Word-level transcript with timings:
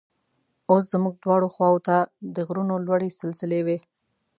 اوس 0.71 0.83
زموږ 0.93 1.13
دواړو 1.23 1.47
خواو 1.53 1.83
ته 1.87 1.97
د 2.35 2.37
غرونو 2.47 2.75
لوړې 2.85 3.09
سلسلې 3.19 3.59
وې. 3.65 3.77